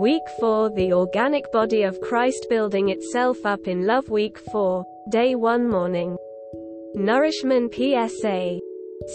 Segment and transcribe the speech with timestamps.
[0.00, 5.34] Week 4 The organic body of Christ building itself up in love Week 4, Day
[5.34, 6.16] 1 Morning.
[6.94, 8.58] Nourishment PSA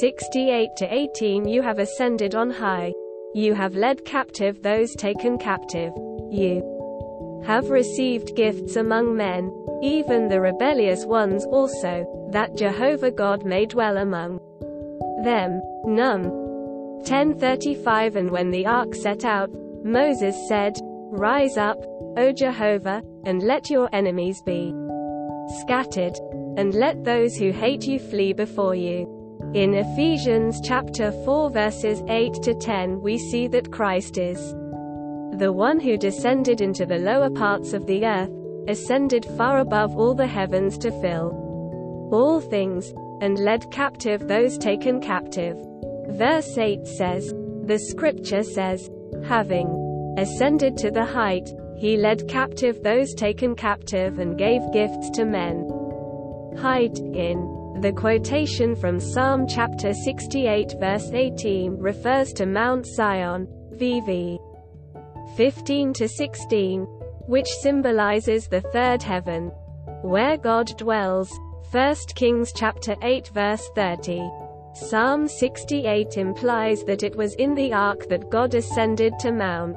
[0.00, 2.94] 68 to 18 You have ascended on high.
[3.34, 5.92] You have led captive those taken captive.
[6.30, 13.66] You have received gifts among men, even the rebellious ones also, that Jehovah God may
[13.66, 14.40] dwell among
[15.24, 15.60] them.
[15.84, 16.30] Num
[17.04, 19.50] 1035 And when the ark set out,
[19.84, 20.78] Moses said,
[21.12, 21.78] Rise up,
[22.16, 24.74] O Jehovah, and let your enemies be
[25.60, 26.16] scattered,
[26.56, 29.06] and let those who hate you flee before you.
[29.54, 34.54] In Ephesians chapter 4 verses 8 to 10 we see that Christ is
[35.38, 38.30] the one who descended into the lower parts of the earth,
[38.68, 41.50] ascended far above all the heavens to fill
[42.12, 45.56] all things, and led captive those taken captive.
[46.08, 47.32] Verse 8 says,
[47.64, 48.90] The scripture says,
[49.24, 55.24] having ascended to the height, he led captive those taken captive and gave gifts to
[55.24, 55.68] men.
[56.58, 64.38] Height, in the quotation from Psalm chapter 68 verse 18 refers to Mount Zion, VV
[65.36, 66.82] 15 to 16,
[67.26, 69.50] which symbolizes the third heaven,
[70.02, 71.30] where God dwells.
[71.70, 74.28] 1 Kings chapter 8 verse 30.
[74.72, 79.76] Psalm 68 implies that it was in the ark that God ascended to Mount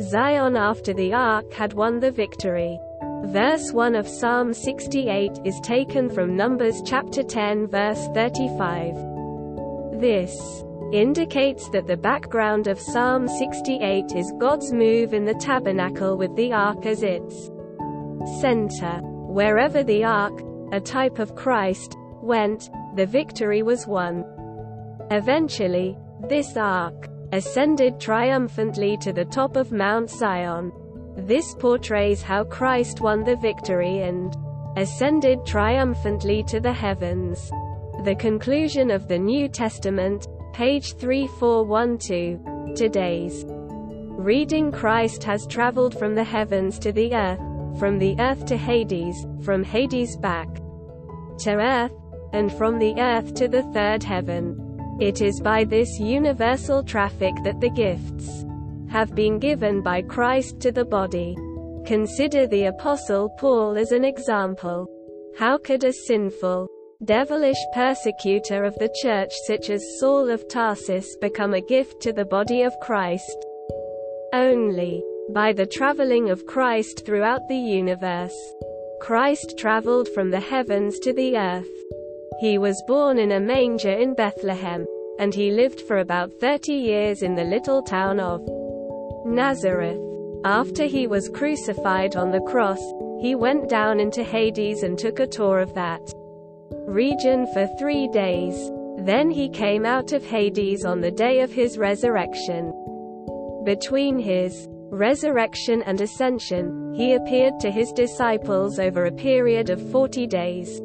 [0.00, 2.78] Zion after the ark had won the victory.
[3.24, 8.94] Verse 1 of Psalm 68 is taken from Numbers chapter 10 verse 35.
[10.00, 16.34] This indicates that the background of Psalm 68 is God's move in the tabernacle with
[16.36, 17.50] the ark as its
[18.40, 19.00] center.
[19.02, 20.40] Wherever the ark,
[20.72, 24.24] a type of Christ, went, the victory was won.
[25.10, 25.96] Eventually,
[26.28, 30.72] this ark ascended triumphantly to the top of Mount Zion.
[31.16, 34.34] This portrays how Christ won the victory and
[34.76, 37.50] ascended triumphantly to the heavens.
[38.04, 42.76] The conclusion of the New Testament, page 3412.
[42.76, 47.38] Today's reading Christ has traveled from the heavens to the earth,
[47.78, 50.48] from the earth to Hades, from Hades back
[51.40, 51.92] to earth,
[52.32, 54.56] and from the earth to the third heaven.
[55.00, 58.44] It is by this universal traffic that the gifts
[58.88, 61.36] have been given by Christ to the body.
[61.84, 64.88] Consider the Apostle Paul as an example.
[65.38, 66.68] How could a sinful,
[67.04, 72.24] devilish persecutor of the church such as Saul of Tarsus become a gift to the
[72.24, 73.44] body of Christ?
[74.32, 75.02] Only
[75.34, 78.36] by the traveling of Christ throughout the universe.
[79.00, 81.85] Christ traveled from the heavens to the earth.
[82.38, 84.86] He was born in a manger in Bethlehem,
[85.18, 88.46] and he lived for about 30 years in the little town of
[89.24, 89.98] Nazareth.
[90.44, 92.80] After he was crucified on the cross,
[93.22, 96.02] he went down into Hades and took a tour of that
[96.86, 98.70] region for three days.
[98.98, 102.70] Then he came out of Hades on the day of his resurrection.
[103.64, 110.26] Between his resurrection and ascension, he appeared to his disciples over a period of 40
[110.26, 110.82] days.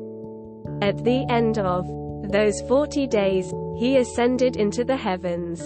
[0.82, 1.86] At the end of
[2.32, 5.62] those 40 days, he ascended into the heavens.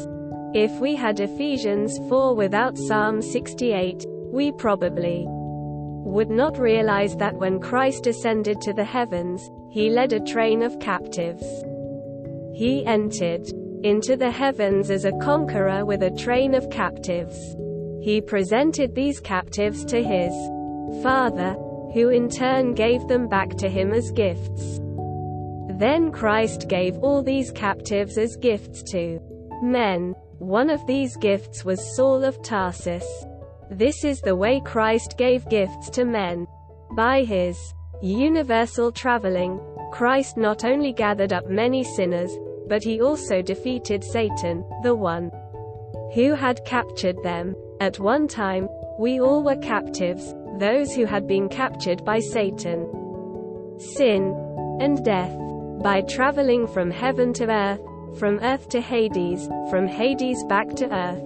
[0.53, 7.61] If we had Ephesians 4 without Psalm 68, we probably would not realize that when
[7.61, 11.45] Christ ascended to the heavens, he led a train of captives.
[12.53, 13.47] He entered
[13.83, 17.55] into the heavens as a conqueror with a train of captives.
[18.01, 20.33] He presented these captives to his
[21.01, 21.53] Father,
[21.93, 24.81] who in turn gave them back to him as gifts.
[25.77, 29.19] Then Christ gave all these captives as gifts to
[29.61, 30.15] men.
[30.39, 33.05] One of these gifts was Saul of Tarsus.
[33.69, 36.47] This is the way Christ gave gifts to men.
[36.95, 37.57] By his
[38.01, 39.59] universal traveling,
[39.91, 42.31] Christ not only gathered up many sinners,
[42.67, 45.29] but he also defeated Satan, the one
[46.13, 47.53] who had captured them.
[47.81, 52.87] At one time, we all were captives, those who had been captured by Satan,
[53.77, 54.33] sin,
[54.79, 55.44] and death
[55.85, 57.79] by traveling from heaven to earth,
[58.17, 61.23] from earth to Hades, from Hades back to earth,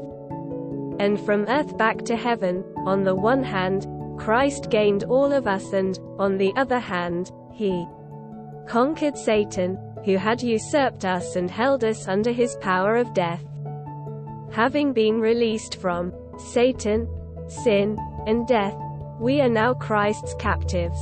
[0.99, 2.65] and from earth back to heaven.
[2.85, 3.87] On the one hand,
[4.19, 7.87] Christ gained all of us and, on the other hand, he
[8.67, 13.45] conquered Satan, who had usurped us and held us under his power of death.
[14.51, 17.07] Having been released from Satan,
[17.47, 17.97] sin,
[18.27, 18.75] and death,
[19.21, 20.99] we are now Christ's captives.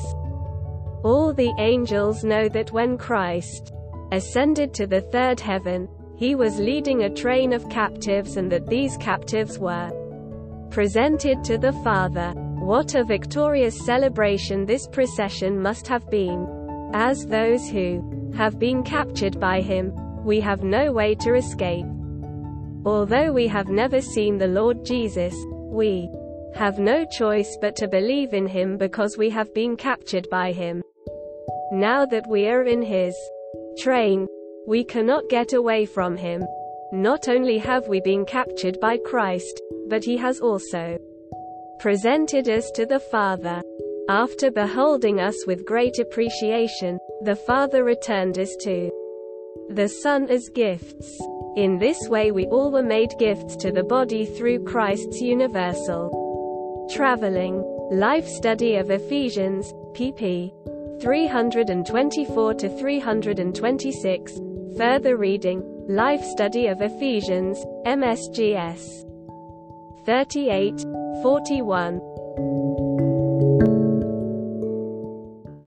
[1.07, 3.71] All the angels know that when Christ
[4.12, 5.88] ascended to the third heaven,
[6.18, 9.89] he was leading a train of captives and that these captives were
[10.69, 12.33] presented to the Father.
[12.59, 16.45] What a victorious celebration this procession must have been.
[16.94, 19.94] As those who have been captured by him,
[20.25, 21.86] we have no way to escape.
[22.86, 25.33] Although we have never seen the Lord Jesus,
[25.71, 26.09] we
[26.54, 30.83] have no choice but to believe in him because we have been captured by him.
[31.71, 33.15] Now that we are in his
[33.77, 34.27] train,
[34.67, 36.45] we cannot get away from him.
[36.91, 40.97] Not only have we been captured by Christ, but he has also
[41.79, 43.61] presented us to the Father.
[44.09, 48.89] After beholding us with great appreciation, the Father returned us to
[49.69, 51.19] the Son as gifts.
[51.57, 57.63] In this way we all were made gifts to the body through Christ's universal traveling
[57.91, 60.51] life study of Ephesians, pp.
[61.01, 64.39] 324 to 326.
[64.77, 69.05] Further reading, Life Study of Ephesians, MSGS
[70.05, 70.85] 38,
[71.21, 72.01] 41.